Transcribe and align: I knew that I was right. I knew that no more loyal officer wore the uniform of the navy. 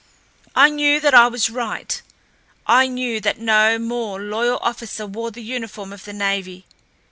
I 0.55 0.71
knew 0.71 0.99
that 0.99 1.13
I 1.13 1.27
was 1.27 1.51
right. 1.51 2.01
I 2.65 2.87
knew 2.87 3.21
that 3.21 3.37
no 3.37 3.77
more 3.77 4.19
loyal 4.19 4.57
officer 4.63 5.05
wore 5.05 5.29
the 5.29 5.43
uniform 5.43 5.93
of 5.93 6.05
the 6.05 6.13
navy. 6.13 6.65